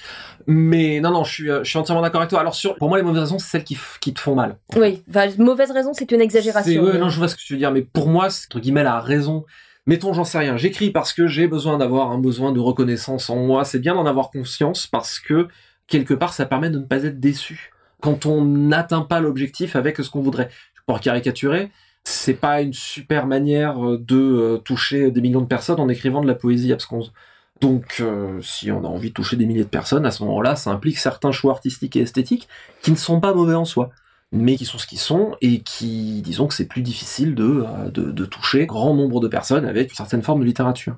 Mais 0.48 0.98
non, 0.98 1.12
non, 1.12 1.22
je 1.22 1.32
suis, 1.32 1.50
euh, 1.50 1.62
je 1.62 1.70
suis 1.70 1.78
entièrement 1.78 2.02
d'accord 2.02 2.20
avec 2.20 2.30
toi. 2.30 2.40
Alors 2.40 2.56
sur, 2.56 2.74
pour 2.74 2.88
moi, 2.88 2.98
les 2.98 3.04
mauvaises 3.04 3.22
raisons, 3.22 3.38
c'est 3.38 3.50
celles 3.50 3.64
qui, 3.64 3.78
qui 4.00 4.12
te 4.12 4.18
font 4.18 4.34
mal. 4.34 4.58
Oui, 4.74 5.04
enfin, 5.08 5.28
mauvaise 5.38 5.70
raison, 5.70 5.92
c'est 5.92 6.10
une 6.10 6.20
exagération. 6.20 6.82
Ouais, 6.82 6.98
non, 6.98 7.08
je 7.08 7.18
vois 7.18 7.28
ce 7.28 7.36
que 7.36 7.40
tu 7.40 7.52
veux 7.52 7.58
dire, 7.58 7.70
mais 7.70 7.82
pour 7.82 8.08
moi, 8.08 8.30
c'est 8.30 8.46
entre 8.46 8.58
guillemets 8.58 8.82
la 8.82 8.98
raison. 8.98 9.44
Mettons, 9.86 10.12
j'en 10.12 10.24
sais 10.24 10.38
rien. 10.38 10.56
J'écris 10.56 10.90
parce 10.90 11.12
que 11.12 11.28
j'ai 11.28 11.46
besoin 11.46 11.78
d'avoir 11.78 12.10
un 12.10 12.18
besoin 12.18 12.52
de 12.52 12.58
reconnaissance 12.58 13.30
en 13.30 13.36
moi. 13.36 13.64
C'est 13.64 13.78
bien 13.78 13.94
d'en 13.94 14.06
avoir 14.06 14.30
conscience 14.30 14.88
parce 14.88 15.20
que 15.20 15.46
quelque 15.90 16.14
part, 16.14 16.32
ça 16.32 16.46
permet 16.46 16.70
de 16.70 16.78
ne 16.78 16.84
pas 16.84 17.04
être 17.04 17.20
déçu 17.20 17.72
quand 18.00 18.24
on 18.24 18.42
n'atteint 18.42 19.02
pas 19.02 19.20
l'objectif 19.20 19.76
avec 19.76 19.98
ce 19.98 20.08
qu'on 20.08 20.22
voudrait. 20.22 20.48
Pour 20.86 21.00
caricaturer, 21.00 21.70
c'est 22.04 22.34
pas 22.34 22.62
une 22.62 22.72
super 22.72 23.26
manière 23.26 23.84
euh, 23.84 23.98
de 23.98 24.16
euh, 24.16 24.56
toucher 24.58 25.10
des 25.10 25.20
millions 25.20 25.42
de 25.42 25.46
personnes 25.46 25.80
en 25.80 25.88
écrivant 25.88 26.22
de 26.22 26.26
la 26.26 26.34
poésie 26.34 26.72
absconse. 26.72 27.12
Donc, 27.60 27.98
euh, 28.00 28.40
si 28.40 28.72
on 28.72 28.84
a 28.84 28.88
envie 28.88 29.10
de 29.10 29.14
toucher 29.14 29.36
des 29.36 29.44
milliers 29.44 29.64
de 29.64 29.68
personnes, 29.68 30.06
à 30.06 30.10
ce 30.10 30.22
moment-là, 30.22 30.56
ça 30.56 30.70
implique 30.70 30.96
certains 30.96 31.30
choix 31.30 31.52
artistiques 31.52 31.94
et 31.96 32.00
esthétiques 32.00 32.48
qui 32.80 32.90
ne 32.90 32.96
sont 32.96 33.20
pas 33.20 33.34
mauvais 33.34 33.54
en 33.54 33.66
soi, 33.66 33.90
mais 34.32 34.56
qui 34.56 34.64
sont 34.64 34.78
ce 34.78 34.86
qu'ils 34.86 34.98
sont 34.98 35.36
et 35.42 35.60
qui, 35.60 36.22
disons 36.22 36.46
que 36.46 36.54
c'est 36.54 36.64
plus 36.64 36.80
difficile 36.80 37.34
de, 37.34 37.66
de, 37.92 38.10
de 38.12 38.24
toucher 38.24 38.64
grand 38.64 38.94
nombre 38.94 39.20
de 39.20 39.28
personnes 39.28 39.66
avec 39.66 39.90
une 39.90 39.96
certaine 39.96 40.22
forme 40.22 40.40
de 40.40 40.46
littérature. 40.46 40.96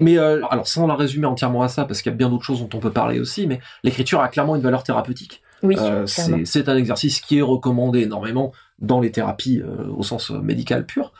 Mais 0.00 0.18
euh, 0.18 0.44
alors 0.50 0.66
sans 0.66 0.86
la 0.86 0.96
résumer 0.96 1.26
entièrement 1.26 1.62
à 1.62 1.68
ça, 1.68 1.84
parce 1.84 2.02
qu'il 2.02 2.10
y 2.10 2.14
a 2.14 2.16
bien 2.16 2.28
d'autres 2.28 2.44
choses 2.44 2.60
dont 2.60 2.76
on 2.76 2.80
peut 2.80 2.90
parler 2.90 3.20
aussi, 3.20 3.46
mais 3.46 3.60
l'écriture 3.82 4.20
a 4.20 4.28
clairement 4.28 4.56
une 4.56 4.62
valeur 4.62 4.82
thérapeutique. 4.82 5.42
Oui, 5.62 5.76
euh, 5.78 6.04
c'est 6.06 6.68
un 6.68 6.76
exercice 6.76 7.20
qui 7.20 7.38
est 7.38 7.42
recommandé 7.42 8.00
énormément 8.00 8.52
dans 8.80 9.00
les 9.00 9.12
thérapies 9.12 9.60
euh, 9.60 9.86
au 9.96 10.02
sens 10.02 10.30
médical 10.30 10.84
pur. 10.84 11.12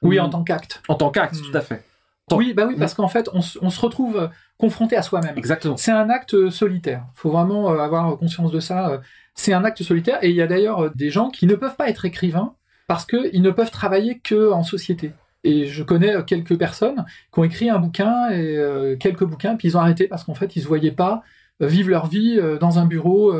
Oui, 0.00 0.18
en 0.18 0.28
tant 0.28 0.42
qu'acte. 0.42 0.82
En 0.88 0.94
tant 0.96 1.10
qu'acte, 1.10 1.40
tout 1.40 1.56
à 1.56 1.60
fait. 1.60 1.84
Oui, 2.32 2.54
bah 2.54 2.64
oui, 2.66 2.76
parce 2.78 2.94
qu'en 2.94 3.08
fait, 3.08 3.28
on, 3.34 3.42
se 3.42 3.80
retrouve 3.80 4.30
confronté 4.58 4.96
à 4.96 5.02
soi-même. 5.02 5.36
Exactement. 5.36 5.76
C'est 5.76 5.92
un 5.92 6.08
acte 6.08 6.48
solitaire. 6.50 7.04
Il 7.14 7.20
faut 7.20 7.30
vraiment 7.30 7.68
avoir 7.68 8.16
conscience 8.16 8.50
de 8.50 8.58
ça. 8.58 9.00
C'est 9.34 9.52
un 9.52 9.64
acte 9.64 9.82
solitaire, 9.82 10.18
et 10.22 10.30
il 10.30 10.36
y 10.36 10.42
a 10.42 10.46
d'ailleurs 10.46 10.90
des 10.94 11.10
gens 11.10 11.30
qui 11.30 11.46
ne 11.46 11.54
peuvent 11.54 11.76
pas 11.76 11.88
être 11.88 12.04
écrivains 12.06 12.54
parce 12.88 13.04
qu'ils 13.04 13.42
ne 13.42 13.50
peuvent 13.50 13.70
travailler 13.70 14.18
que 14.18 14.50
en 14.50 14.62
société. 14.62 15.12
Et 15.44 15.66
je 15.66 15.82
connais 15.82 16.14
euh, 16.14 16.22
quelques 16.22 16.56
personnes 16.56 17.04
qui 17.32 17.38
ont 17.38 17.44
écrit 17.44 17.68
un 17.68 17.78
bouquin 17.78 18.30
et 18.30 18.56
euh, 18.56 18.96
quelques 18.96 19.24
bouquins, 19.24 19.56
puis 19.56 19.68
ils 19.68 19.76
ont 19.76 19.80
arrêté 19.80 20.06
parce 20.06 20.24
qu'en 20.24 20.34
fait, 20.34 20.56
ils 20.56 20.62
se 20.62 20.68
voyaient 20.68 20.92
pas 20.92 21.22
euh, 21.60 21.66
vivre 21.66 21.90
leur 21.90 22.06
vie 22.06 22.40
dans 22.60 22.78
un 22.78 22.86
bureau, 22.86 23.32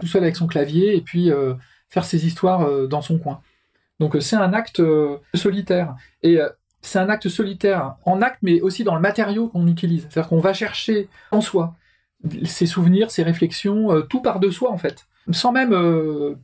tout 0.00 0.06
seul 0.06 0.22
avec 0.22 0.36
son 0.36 0.46
clavier, 0.46 0.96
et 0.96 1.00
puis 1.00 1.30
faire 1.90 2.04
ses 2.04 2.26
histoires 2.26 2.88
dans 2.88 3.02
son 3.02 3.18
coin. 3.18 3.40
Donc 4.00 4.16
c'est 4.20 4.36
un 4.36 4.52
acte 4.52 4.82
solitaire. 5.34 5.94
Et 6.22 6.38
c'est 6.80 6.98
un 6.98 7.08
acte 7.08 7.28
solitaire 7.28 7.96
en 8.04 8.20
acte, 8.22 8.38
mais 8.42 8.60
aussi 8.62 8.84
dans 8.84 8.94
le 8.94 9.00
matériau 9.00 9.48
qu'on 9.48 9.66
utilise. 9.66 10.08
C'est-à-dire 10.10 10.28
qu'on 10.28 10.40
va 10.40 10.54
chercher 10.54 11.08
en 11.30 11.40
soi 11.40 11.74
ses 12.44 12.66
souvenirs, 12.66 13.12
ses 13.12 13.22
réflexions, 13.22 14.02
tout 14.08 14.22
par 14.22 14.40
de 14.40 14.50
soi 14.50 14.72
en 14.72 14.78
fait. 14.78 15.06
Sans 15.30 15.52
même 15.52 15.76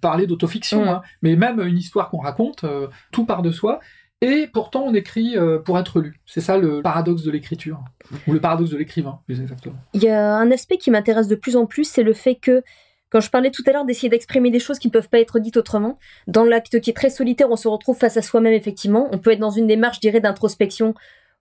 parler 0.01 0.27
d'autofiction, 0.27 0.85
mmh. 0.85 0.89
hein, 0.89 1.03
mais 1.23 1.35
même 1.37 1.61
une 1.61 1.79
histoire 1.79 2.11
qu'on 2.11 2.21
raconte, 2.21 2.65
tout 3.11 3.25
par 3.25 3.43
de 3.43 3.51
soi. 3.51 3.81
Et 4.25 4.47
pourtant, 4.47 4.85
on 4.87 4.95
écrit 4.95 5.37
euh, 5.37 5.59
pour 5.59 5.79
être 5.79 6.01
lu. 6.01 6.19
C'est 6.25 6.41
ça 6.41 6.57
le 6.57 6.81
paradoxe 6.81 7.23
de 7.23 7.31
l'écriture, 7.31 7.81
ou 8.27 8.33
le 8.33 8.41
paradoxe 8.41 8.71
de 8.71 8.79
l'écrivain, 8.79 9.21
plus 9.27 9.41
exactement. 9.41 9.77
Il 9.93 10.03
y 10.03 10.09
a 10.09 10.35
un 10.35 10.51
aspect 10.51 10.79
qui 10.79 10.91
m'intéresse 10.91 11.29
de 11.29 11.35
plus 11.35 11.57
en 11.57 11.67
plus, 11.67 11.85
c'est 11.85 12.03
le 12.03 12.15
fait 12.15 12.35
que, 12.35 12.63
quand 13.11 13.21
je 13.21 13.31
parlais 13.31 13.51
tout 13.51 13.63
à 13.67 13.73
l'heure 13.73 13.85
d'essayer 13.85 14.09
d'exprimer 14.09 14.51
des 14.51 14.61
choses 14.61 14.79
qui 14.79 14.89
ne 14.89 14.93
peuvent 14.93 15.11
pas 15.11 15.21
être 15.21 15.39
dites 15.39 15.59
autrement, 15.59 15.99
dans 16.27 16.45
l'acte 16.45 16.81
qui 16.81 16.89
est 16.89 16.95
très 16.95 17.11
solitaire, 17.11 17.51
on 17.51 17.57
se 17.57 17.69
retrouve 17.69 17.99
face 17.99 18.17
à 18.17 18.23
soi-même, 18.23 18.55
effectivement. 18.55 19.09
On 19.13 19.19
peut 19.19 19.33
être 19.33 19.41
dans 19.41 19.51
une 19.51 19.67
démarche, 19.67 19.97
je 19.97 20.01
dirais, 20.01 20.21
d'introspection, 20.21 20.95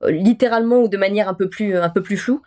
euh, 0.03 0.11
littéralement 0.11 0.81
ou 0.81 0.89
de 0.89 0.97
manière 0.97 1.29
un 1.29 1.33
peu 1.33 1.49
plus, 1.49 1.77
un 1.77 1.89
peu 1.89 2.03
plus 2.03 2.17
floue. 2.17 2.41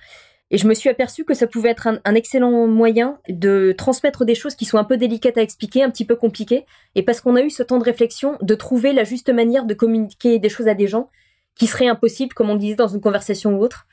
Et 0.51 0.59
je 0.59 0.69
me 0.69 0.75
suis 0.75 0.89
aperçu 0.89 1.25
que 1.25 1.35
ça 1.35 1.49
pouvait 1.49 1.71
être 1.71 1.89
un, 1.89 2.15
excellent 2.15 2.69
moyen 2.69 3.19
de 3.29 3.75
transmettre 3.77 4.25
des 4.25 4.37
choses 4.37 4.55
qui 4.55 4.65
sont 4.65 4.79
un 4.79 4.85
peu 4.85 4.97
délicates 4.97 5.39
à 5.39 5.43
expliquer, 5.43 5.83
un 5.83 5.91
petit 5.91 6.05
peu 6.05 6.15
compliquées. 6.15 6.67
Et 6.95 7.03
parce 7.03 7.21
qu'on 7.21 7.35
a 7.35 7.43
eu 7.43 7.51
ce 7.51 7.65
temps 7.65 7.79
de 7.79 7.85
réflexion, 7.85 8.39
de 8.43 8.55
trouver 8.55 8.93
la 8.93 9.03
juste 9.03 9.29
manière 9.29 9.65
de 9.65 9.75
communiquer 9.75 10.39
des 10.39 10.49
choses 10.49 10.69
à 10.69 10.75
des 10.75 10.87
gens 10.87 11.11
qui 11.57 11.67
seraient 11.67 11.89
impossibles, 11.89 12.33
comme 12.35 12.51
on 12.51 12.55
disait 12.55 12.77
dans 12.77 12.87
une 12.87 13.01
conversation 13.01 13.57
ou 13.57 13.61
autre. 13.61 13.87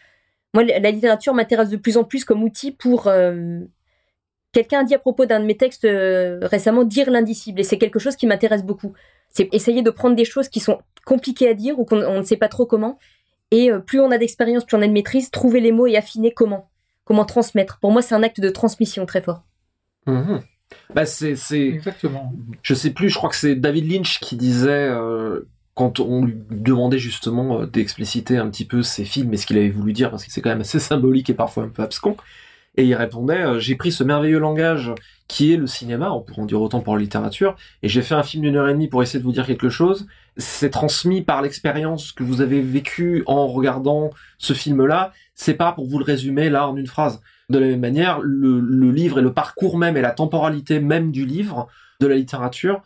Moi, 0.54 0.64
la 0.64 0.92
littérature 0.92 1.34
m'intéresse 1.34 1.70
de 1.70 1.78
plus 1.78 1.98
en 1.98 2.04
plus 2.04 2.24
comme 2.24 2.44
outil 2.44 2.72
pour... 2.72 3.08
Euh, 3.08 3.62
quelqu'un 4.52 4.82
a 4.82 4.84
dit 4.84 4.94
à 4.94 5.00
propos 5.00 5.26
d'un 5.26 5.40
de 5.40 5.46
mes 5.46 5.58
textes 5.58 5.86
euh, 5.86 6.38
récemment, 6.44 6.84
dire 6.84 7.10
l'indicible, 7.10 7.60
et 7.60 7.64
c'est 7.64 7.80
quelque 7.80 7.98
chose 7.98 8.16
qui 8.16 8.28
m'intéresse 8.28 8.64
beaucoup. 8.64 8.94
C'est 9.30 9.50
essayer 9.52 9.82
de 9.82 9.90
prendre 9.90 10.16
des 10.16 10.26
choses 10.26 10.50
qui 10.50 10.60
sont 10.60 10.80
compliquées 11.06 11.50
à 11.50 11.56
dire 11.56 11.80
ou 11.80 11.86
qu'on 11.86 12.20
ne 12.20 12.24
sait 12.24 12.38
pas 12.38 12.50
trop 12.50 12.68
comment, 12.68 13.00
et 13.54 13.72
euh, 13.72 13.80
plus 13.80 14.00
on 14.00 14.12
a 14.12 14.18
d'expérience, 14.18 14.66
plus 14.66 14.76
on 14.76 14.82
a 14.82 14.88
de 14.88 14.92
maîtrise, 14.92 15.32
trouver 15.32 15.62
les 15.62 15.72
mots 15.72 15.88
et 15.88 15.96
affiner 15.96 16.32
comment, 16.32 16.70
comment 17.06 17.26
transmettre. 17.26 17.80
Pour 17.80 17.92
moi, 17.92 18.02
c'est 18.02 18.16
un 18.16 18.24
acte 18.24 18.42
de 18.42 18.50
transmission 18.50 19.06
très 19.06 19.22
fort. 19.22 19.44
Mmh. 20.08 20.40
Bah 20.94 21.06
c'est, 21.06 21.36
Exactement. 21.54 22.34
Je 22.62 22.74
sais 22.74 22.90
plus, 22.90 23.10
je 23.10 23.16
crois 23.16 23.30
que 23.30 23.36
c'est 23.36 23.56
David 23.56 23.92
Lynch 23.92 24.20
qui 24.20 24.36
disait, 24.36 24.90
quand 25.76 26.00
on 26.00 26.26
lui 26.26 26.36
demandait 26.52 27.00
justement 27.00 27.62
euh, 27.62 27.66
d'expliciter 27.66 28.38
un 28.38 28.50
petit 28.50 28.66
peu 28.66 28.84
ses 28.84 29.06
films 29.06 29.34
et 29.34 29.38
ce 29.38 29.46
qu'il 29.46 29.58
avait 29.58 29.70
voulu 29.70 29.94
dire, 29.94 30.12
parce 30.12 30.26
que 30.26 30.32
c'est 30.32 30.42
quand 30.42 30.50
même 30.50 30.62
assez 30.62 30.80
symbolique 30.80 31.30
et 31.30 31.34
parfois 31.34 31.64
un 31.64 31.70
peu 31.70 31.82
abscon, 31.82 32.16
et 32.76 32.86
il 32.86 32.96
répondait 32.96 33.42
euh, 33.42 33.60
J'ai 33.60 33.76
pris 33.76 33.92
ce 33.92 34.04
merveilleux 34.04 34.40
langage 34.40 34.92
qui 35.28 35.54
est 35.54 35.58
le 35.58 35.68
cinéma, 35.68 36.12
on 36.12 36.22
pourrait 36.22 36.42
en 36.42 36.46
dire 36.46 36.62
autant 36.62 36.82
pour 36.82 36.96
la 36.96 37.02
littérature, 37.02 37.56
et 37.82 37.90
j'ai 37.90 38.02
fait 38.02 38.16
un 38.16 38.24
film 38.24 38.44
d'une 38.44 38.56
heure 38.56 38.68
et 38.68 38.74
demie 38.74 38.88
pour 38.88 39.02
essayer 39.02 39.20
de 39.20 39.24
vous 39.24 39.32
dire 39.32 39.46
quelque 39.46 39.70
chose. 39.70 40.08
C'est 40.38 40.70
transmis 40.70 41.22
par 41.22 41.42
l'expérience 41.42 42.12
que 42.12 42.24
vous 42.24 42.42
avez 42.42 42.62
vécue 42.62 43.24
en 43.26 43.48
regardant 43.48 44.10
ce 44.38 44.54
film-là. 44.54 45.14
C'est 45.36 45.54
pas 45.54 45.72
pour 45.72 45.88
vous 45.88 46.00
le 46.00 46.04
résumer 46.04 46.50
là 46.50 46.68
en 46.68 46.76
une 46.76 46.88
phrase. 46.88 47.22
De 47.50 47.58
la 47.58 47.68
même 47.68 47.80
manière, 47.80 48.20
le, 48.22 48.60
le 48.60 48.92
livre 48.92 49.20
et 49.20 49.22
le 49.22 49.34
parcours 49.34 49.78
même 49.78 49.96
et 49.96 50.02
la 50.02 50.12
temporalité 50.12 50.80
même 50.80 51.12
du 51.12 51.26
livre, 51.26 51.68
de 52.00 52.08
la 52.08 52.16
littérature, 52.16 52.82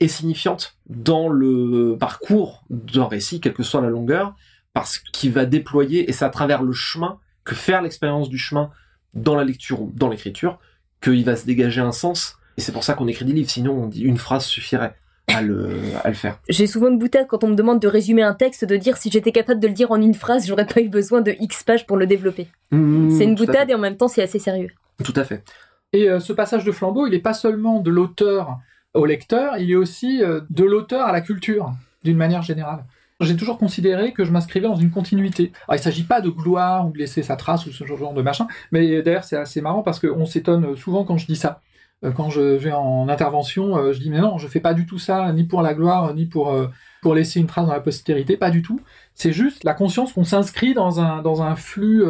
est 0.00 0.08
signifiante 0.08 0.76
dans 0.86 1.28
le 1.28 1.96
parcours 1.98 2.64
d'un 2.70 3.06
récit, 3.06 3.40
quelle 3.40 3.54
que 3.54 3.64
soit 3.64 3.80
la 3.80 3.90
longueur, 3.90 4.34
parce 4.72 4.98
qu'il 4.98 5.32
va 5.32 5.44
déployer, 5.44 6.08
et 6.08 6.12
c'est 6.12 6.24
à 6.24 6.30
travers 6.30 6.62
le 6.62 6.72
chemin, 6.72 7.18
que 7.44 7.54
faire 7.54 7.82
l'expérience 7.82 8.28
du 8.28 8.38
chemin 8.38 8.70
dans 9.14 9.34
la 9.34 9.44
lecture 9.44 9.82
ou 9.82 9.92
dans 9.94 10.08
l'écriture, 10.08 10.58
qu'il 11.00 11.24
va 11.24 11.36
se 11.36 11.46
dégager 11.46 11.80
un 11.80 11.92
sens. 11.92 12.36
Et 12.56 12.60
c'est 12.60 12.72
pour 12.72 12.84
ça 12.84 12.94
qu'on 12.94 13.08
écrit 13.08 13.24
des 13.24 13.32
livres, 13.32 13.50
sinon 13.50 13.72
on 13.72 13.86
dit 13.86 14.02
une 14.02 14.18
phrase 14.18 14.44
suffirait. 14.44 14.94
À 15.30 15.42
le, 15.42 15.68
à 16.04 16.08
le, 16.08 16.14
faire. 16.14 16.40
J'ai 16.48 16.66
souvent 16.66 16.88
une 16.88 16.98
boutade 16.98 17.26
quand 17.26 17.44
on 17.44 17.48
me 17.48 17.54
demande 17.54 17.80
de 17.80 17.86
résumer 17.86 18.22
un 18.22 18.32
texte, 18.32 18.64
de 18.64 18.76
dire 18.78 18.96
si 18.96 19.10
j'étais 19.10 19.30
capable 19.30 19.60
de 19.60 19.68
le 19.68 19.74
dire 19.74 19.90
en 19.90 20.00
une 20.00 20.14
phrase, 20.14 20.46
j'aurais 20.46 20.64
pas 20.64 20.80
eu 20.80 20.88
besoin 20.88 21.20
de 21.20 21.36
X 21.38 21.64
pages 21.64 21.86
pour 21.86 21.98
le 21.98 22.06
développer. 22.06 22.48
Mmh, 22.70 23.10
c'est 23.10 23.24
une 23.24 23.34
boutade 23.34 23.68
et 23.68 23.74
en 23.74 23.78
même 23.78 23.98
temps 23.98 24.08
c'est 24.08 24.22
assez 24.22 24.38
sérieux. 24.38 24.70
Tout 25.04 25.12
à 25.16 25.24
fait. 25.24 25.44
Et 25.92 26.08
euh, 26.08 26.18
ce 26.18 26.32
passage 26.32 26.64
de 26.64 26.72
flambeau, 26.72 27.06
il 27.06 27.10
n'est 27.10 27.18
pas 27.18 27.34
seulement 27.34 27.80
de 27.80 27.90
l'auteur 27.90 28.58
au 28.94 29.04
lecteur, 29.04 29.58
il 29.58 29.70
est 29.70 29.76
aussi 29.76 30.22
euh, 30.22 30.40
de 30.48 30.64
l'auteur 30.64 31.06
à 31.06 31.12
la 31.12 31.20
culture, 31.20 31.72
d'une 32.04 32.16
manière 32.16 32.42
générale. 32.42 32.84
J'ai 33.20 33.36
toujours 33.36 33.58
considéré 33.58 34.12
que 34.12 34.24
je 34.24 34.30
m'inscrivais 34.30 34.68
dans 34.68 34.76
une 34.76 34.90
continuité. 34.90 35.52
Il 35.68 35.72
ne 35.72 35.78
s'agit 35.78 36.04
pas 36.04 36.20
de 36.20 36.30
gloire 36.30 36.86
ou 36.86 36.92
de 36.92 36.98
laisser 36.98 37.22
sa 37.22 37.36
trace 37.36 37.66
ou 37.66 37.72
ce 37.72 37.84
genre 37.84 38.14
de 38.14 38.22
machin, 38.22 38.46
mais 38.70 39.02
d'ailleurs 39.02 39.24
c'est 39.24 39.36
assez 39.36 39.60
marrant 39.60 39.82
parce 39.82 39.98
qu'on 39.98 40.24
s'étonne 40.24 40.76
souvent 40.76 41.04
quand 41.04 41.16
je 41.18 41.26
dis 41.26 41.36
ça. 41.36 41.60
Euh, 42.04 42.12
quand 42.12 42.30
je 42.30 42.40
vais 42.40 42.70
en 42.70 43.08
intervention, 43.08 43.76
euh, 43.76 43.92
je 43.92 43.98
dis 43.98 44.08
mais 44.08 44.20
non, 44.20 44.38
je 44.38 44.46
fais 44.46 44.60
pas 44.60 44.72
du 44.72 44.86
tout 44.86 45.00
ça, 45.00 45.32
ni 45.32 45.44
pour 45.44 45.62
la 45.62 45.74
gloire, 45.74 46.14
ni 46.14 46.26
pour, 46.26 46.56
pour 47.02 47.14
laisser 47.14 47.40
une 47.40 47.46
trace 47.46 47.66
dans 47.66 47.72
la 47.72 47.80
postérité, 47.80 48.36
pas 48.36 48.50
du 48.50 48.62
tout. 48.62 48.80
C'est 49.14 49.32
juste 49.32 49.64
la 49.64 49.74
conscience 49.74 50.12
qu'on 50.12 50.24
s'inscrit 50.24 50.74
dans 50.74 51.00
un, 51.00 51.22
dans 51.22 51.42
un 51.42 51.56
flux 51.56 52.04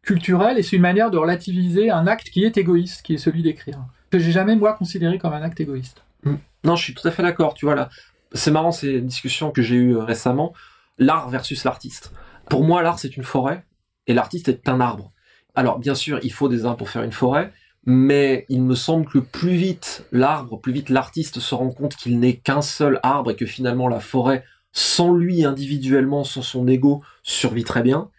culturel 0.00 0.58
et 0.58 0.62
c'est 0.62 0.76
une 0.76 0.82
manière 0.82 1.10
de 1.10 1.18
relativiser 1.18 1.90
un 1.90 2.06
acte 2.06 2.30
qui 2.30 2.44
est 2.44 2.56
égoïste, 2.56 3.02
qui 3.02 3.14
est 3.14 3.18
celui 3.18 3.42
d'écrire 3.42 3.80
que 4.12 4.18
j'ai 4.18 4.30
jamais 4.30 4.54
moi 4.54 4.74
considéré 4.74 5.18
comme 5.18 5.32
un 5.32 5.42
acte 5.42 5.58
égoïste. 5.60 6.04
Hmm. 6.24 6.36
Non, 6.64 6.76
je 6.76 6.84
suis 6.84 6.94
tout 6.94 7.08
à 7.08 7.10
fait 7.10 7.22
d'accord. 7.22 7.54
Tu 7.54 7.64
vois 7.64 7.74
là, 7.74 7.88
c'est 8.34 8.50
marrant 8.50 8.72
ces 8.72 9.00
discussions 9.00 9.50
que 9.50 9.62
j'ai 9.62 9.76
eues 9.76 9.96
euh, 9.96 10.04
récemment. 10.04 10.52
L'art 10.98 11.28
versus 11.30 11.64
l'artiste. 11.64 12.12
Pour 12.48 12.64
moi, 12.64 12.82
l'art 12.82 12.98
c'est 12.98 13.16
une 13.16 13.24
forêt 13.24 13.64
et 14.06 14.14
l'artiste 14.14 14.48
est 14.48 14.68
un 14.68 14.80
arbre. 14.80 15.12
Alors 15.54 15.78
bien 15.78 15.94
sûr, 15.94 16.18
il 16.22 16.32
faut 16.32 16.48
des 16.48 16.64
arbres 16.64 16.78
pour 16.78 16.90
faire 16.90 17.02
une 17.02 17.12
forêt, 17.12 17.52
mais 17.84 18.46
il 18.48 18.62
me 18.62 18.74
semble 18.74 19.06
que 19.06 19.18
plus 19.18 19.54
vite 19.54 20.06
l'arbre, 20.12 20.60
plus 20.60 20.72
vite 20.72 20.88
l'artiste 20.88 21.40
se 21.40 21.54
rend 21.54 21.70
compte 21.70 21.96
qu'il 21.96 22.18
n'est 22.18 22.36
qu'un 22.36 22.62
seul 22.62 23.00
arbre 23.02 23.30
et 23.30 23.36
que 23.36 23.46
finalement 23.46 23.88
la 23.88 24.00
forêt, 24.00 24.44
sans 24.72 25.12
lui 25.12 25.44
individuellement, 25.44 26.24
sans 26.24 26.42
son 26.42 26.66
ego, 26.68 27.02
survit 27.22 27.64
très 27.64 27.82
bien. 27.82 28.10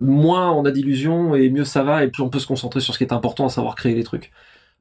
Moins 0.00 0.50
on 0.50 0.64
a 0.64 0.70
d'illusions 0.70 1.34
et 1.34 1.50
mieux 1.50 1.64
ça 1.64 1.82
va 1.82 2.04
et 2.04 2.08
plus 2.08 2.22
on 2.22 2.30
peut 2.30 2.38
se 2.38 2.46
concentrer 2.46 2.80
sur 2.80 2.94
ce 2.94 2.98
qui 2.98 3.04
est 3.04 3.12
important, 3.12 3.46
à 3.46 3.50
savoir 3.50 3.74
créer 3.74 3.94
les 3.94 4.04
trucs 4.04 4.32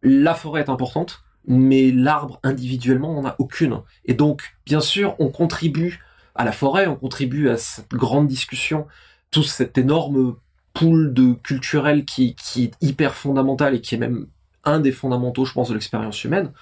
la 0.01 0.33
forêt 0.33 0.61
est 0.61 0.69
importante, 0.69 1.23
mais 1.49 1.91
l'arbre 1.91 2.39
individuellement 2.43 3.13
n'en 3.13 3.27
a 3.27 3.35
aucune. 3.39 3.81
Et 4.05 4.13
donc, 4.13 4.55
bien 4.65 4.79
sûr, 4.79 5.15
on 5.19 5.29
contribue 5.29 5.99
à 6.35 6.45
la 6.45 6.53
forêt, 6.53 6.87
on 6.87 6.95
contribue 6.95 7.49
à 7.49 7.57
cette 7.57 7.91
grande 7.91 8.27
discussion, 8.27 8.87
tout 9.31 9.43
cet 9.43 9.77
énorme 9.77 10.37
pool 10.73 11.13
de 11.13 11.33
culturel 11.33 12.05
qui, 12.05 12.35
qui 12.35 12.65
est 12.65 12.73
hyper 12.79 13.15
fondamental 13.15 13.75
et 13.75 13.81
qui 13.81 13.95
est 13.95 13.97
même 13.97 14.27
un 14.63 14.79
des 14.79 14.91
fondamentaux, 14.91 15.43
je 15.43 15.53
pense, 15.53 15.69
de 15.69 15.73
l'expérience 15.73 16.23
humaine. 16.23 16.53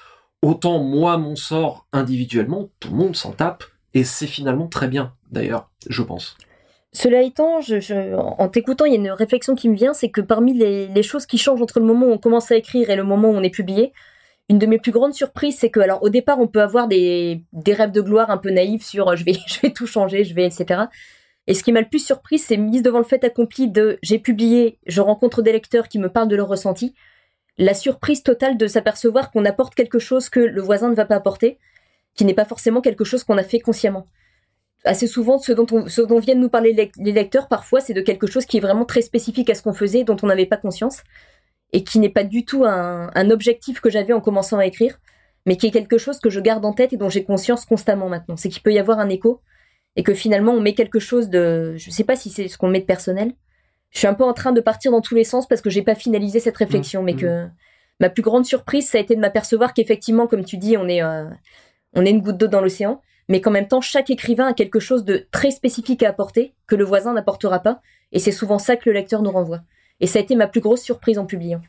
Autant 0.42 0.80
moi, 0.80 1.18
mon 1.18 1.36
sort 1.36 1.86
individuellement, 1.92 2.70
tout 2.80 2.90
le 2.90 2.96
monde 2.96 3.16
s'en 3.16 3.32
tape, 3.32 3.66
et 3.94 4.04
c'est 4.04 4.28
finalement 4.28 4.68
très 4.68 4.88
bien, 4.88 5.14
d'ailleurs, 5.32 5.70
je 5.90 6.02
pense. 6.02 6.38
Cela 6.94 7.22
étant, 7.22 7.60
en 8.40 8.48
t'écoutant, 8.48 8.86
il 8.86 8.94
y 8.94 8.96
a 8.96 9.00
une 9.00 9.12
réflexion 9.12 9.56
qui 9.56 9.70
me 9.70 9.76
vient, 9.76 9.94
c'est 9.94 10.10
que 10.10 10.22
parmi 10.22 10.54
les, 10.54 11.04
choses 11.04 11.26
qui 11.26 11.38
changent 11.38 11.62
entre 11.62 11.80
le 11.80 11.86
moment 11.86 12.08
où 12.08 12.12
on 12.12 12.18
commence 12.18 12.52
à 12.52 12.56
écrire 12.56 12.90
et 12.90 12.96
le 12.96 13.04
moment 13.04 13.30
où 13.30 13.34
on 13.34 13.44
est 13.44 13.50
publié, 13.50 13.92
une 14.50 14.60
de 14.60 14.66
mes 14.66 14.80
plus 14.80 14.92
grandes 14.92 15.14
surprises, 15.14 15.58
c'est 15.60 15.70
que, 15.70 15.80
alors, 15.80 16.04
au 16.04 16.10
départ, 16.10 16.40
on 16.40 16.48
peut 16.48 16.62
avoir 16.62 16.88
des, 16.88 17.44
rêves 17.68 17.92
de 17.92 18.02
gloire 18.02 18.30
un 18.30 18.38
peu 18.38 18.50
naïfs 18.50 18.86
sur 18.86 19.16
je 19.16 19.26
vais, 19.26 19.34
je 19.48 19.60
vais 19.60 19.72
tout 19.72 19.88
changer, 19.88 20.24
je 20.24 20.34
vais, 20.34 20.46
etc. 20.46 20.84
Et 21.48 21.54
ce 21.54 21.64
qui 21.64 21.72
m'a 21.72 21.82
le 21.82 21.90
plus 21.90 22.06
surpris, 22.06 22.40
c'est 22.40 22.58
mise 22.58 22.82
devant 22.82 22.98
le 22.98 23.04
fait 23.04 23.24
accompli 23.24 23.70
de 23.70 24.00
j'ai 24.02 24.20
publié, 24.20 24.80
je 24.86 25.02
rencontre 25.02 25.42
des 25.42 25.52
lecteurs 25.52 25.88
qui 25.88 26.00
me 26.00 26.10
parlent 26.10 26.28
de 26.28 26.36
leur 26.36 26.48
ressenti. 26.48 26.94
La 27.58 27.74
surprise 27.74 28.22
totale 28.24 28.58
de 28.58 28.68
s'apercevoir 28.68 29.32
qu'on 29.32 29.46
apporte 29.46 29.74
quelque 29.74 30.00
chose 30.00 30.30
que 30.30 30.40
le 30.40 30.62
voisin 30.62 30.90
ne 30.90 30.96
va 30.96 31.06
pas 31.06 31.16
apporter, 31.16 31.58
qui 32.16 32.26
n'est 32.26 32.34
pas 32.34 32.46
forcément 32.46 32.82
quelque 32.82 33.04
chose 33.04 33.24
qu'on 33.24 33.38
a 33.38 33.44
fait 33.44 33.60
consciemment 33.60 34.06
assez 34.88 35.08
souvent, 35.08 35.38
ce 35.38 35.52
dont, 35.52 35.88
ce 35.88 36.02
dont 36.02 36.20
viennent 36.20 36.40
nous 36.40 36.50
parler 36.50 36.92
les 36.98 37.12
lecteurs, 37.12 37.48
parfois, 37.48 37.82
c'est 37.82 37.94
de 37.94 38.02
quelque 38.02 38.28
chose 38.28 38.46
qui 38.46 38.58
est 38.58 38.62
vraiment 38.62 38.86
très 38.86 39.02
spécifique 39.02 39.50
à 39.50 39.56
ce 39.56 39.62
qu'on 39.62 39.74
faisait, 39.74 40.04
dont 40.04 40.18
on 40.22 40.28
n'avait 40.28 40.46
pas 40.46 40.58
conscience, 40.58 41.04
et 41.74 41.84
qui 41.84 42.00
n'est 42.00 42.10
pas 42.10 42.24
du 42.24 42.46
tout 42.46 42.64
un, 42.66 43.30
objectif 43.30 43.82
que 43.82 43.90
j'avais 43.90 44.14
en 44.14 44.22
commençant 44.22 44.58
à 44.58 44.66
écrire, 44.66 45.00
mais 45.46 45.58
qui 45.58 45.68
est 45.68 45.72
quelque 45.72 45.98
chose 45.98 46.20
que 46.20 46.30
je 46.30 46.40
garde 46.40 46.66
en 46.66 46.74
tête 46.74 46.94
et 46.94 46.98
dont 46.98 47.10
j'ai 47.10 47.24
conscience 47.24 47.66
constamment 47.66 48.10
maintenant. 48.10 48.38
C'est 48.38 48.50
qu'il 48.50 48.62
peut 48.62 48.74
y 48.74 48.80
avoir 48.80 49.00
un 49.00 49.10
écho, 49.10 49.42
et 49.96 50.04
que 50.04 50.14
finalement, 50.14 50.54
on 50.54 50.62
met 50.62 50.74
quelque 50.74 51.00
chose 51.00 51.30
de... 51.30 51.74
Je 51.78 51.90
ne 51.90 51.94
sais 51.94 52.04
pas 52.04 52.16
si 52.16 52.30
c'est 52.30 52.48
ce 52.48 52.58
qu'on 52.58 52.68
met 52.68 52.80
de 52.80 52.86
personnel. 52.86 53.34
Je 53.90 54.00
suis 54.00 54.08
un 54.08 54.14
peu 54.14 54.24
en 54.24 54.34
train 54.34 54.52
de 54.52 54.62
partir 54.62 54.92
dans 54.92 55.02
tous 55.02 55.16
les 55.16 55.24
sens 55.24 55.48
parce 55.48 55.62
que 55.62 55.70
j'ai 55.70 55.82
pas 55.82 55.96
finalisé 55.96 56.40
cette 56.40 56.58
réflexion, 56.58 57.02
mmh, 57.02 57.06
mais 57.06 57.14
mmh. 57.14 57.20
que 57.20 57.48
ma 58.00 58.10
plus 58.10 58.22
grande 58.22 58.46
surprise, 58.46 58.88
ça 58.88 59.00
a 59.00 59.02
été 59.02 59.16
de 59.16 59.22
m'apercevoir 59.22 59.74
qu'effectivement, 59.74 60.28
comme 60.28 60.46
tu 60.46 60.58
dis, 60.58 60.78
on 60.78 60.88
est, 60.88 61.02
euh, 61.02 61.26
on 61.94 62.06
est 62.06 62.12
une 62.12 62.22
goutte 62.22 62.38
d'eau 62.38 62.48
dans 62.48 62.62
l'océan 62.62 63.02
mais 63.30 63.42
qu'en 63.42 63.52
même 63.52 63.68
temps, 63.68 63.82
chaque 63.82 64.10
écrivain 64.10 64.48
a 64.48 64.54
quelque 64.54 64.80
chose 64.80 65.04
de 65.04 65.28
très 65.32 65.52
spécifique 65.52 66.04
à 66.04 66.10
apporter, 66.10 66.54
que 66.66 66.76
le 66.76 66.86
voisin 66.86 67.14
n'apportera 67.14 67.60
pas, 67.60 67.82
et 68.12 68.20
c'est 68.20 68.32
souvent 68.32 68.60
ça 68.60 68.76
que 68.76 68.90
le 68.90 68.94
lecteur 68.94 69.22
nous 69.22 69.32
renvoie. 69.32 69.62
Et 70.00 70.08
ça 70.08 70.20
a 70.20 70.22
été 70.22 70.36
ma 70.36 70.48
plus 70.48 70.62
grosse 70.62 70.82
surprise 70.82 71.18
en 71.18 71.26
publiant. 71.26 71.62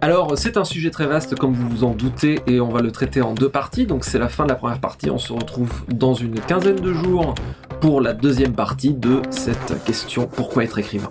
Alors, 0.00 0.36
c'est 0.36 0.58
un 0.58 0.64
sujet 0.64 0.90
très 0.90 1.06
vaste, 1.06 1.34
comme 1.34 1.54
vous 1.54 1.66
vous 1.66 1.84
en 1.84 1.94
doutez, 1.94 2.40
et 2.46 2.60
on 2.60 2.68
va 2.68 2.82
le 2.82 2.92
traiter 2.92 3.22
en 3.22 3.32
deux 3.32 3.48
parties. 3.48 3.86
Donc, 3.86 4.04
c'est 4.04 4.18
la 4.18 4.28
fin 4.28 4.44
de 4.44 4.50
la 4.50 4.54
première 4.54 4.80
partie. 4.80 5.08
On 5.08 5.16
se 5.16 5.32
retrouve 5.32 5.84
dans 5.88 6.12
une 6.12 6.38
quinzaine 6.40 6.76
de 6.76 6.92
jours 6.92 7.34
pour 7.80 8.02
la 8.02 8.12
deuxième 8.12 8.52
partie 8.52 8.92
de 8.92 9.22
cette 9.30 9.82
question 9.84 10.26
Pourquoi 10.26 10.64
être 10.64 10.78
écrivain? 10.78 11.08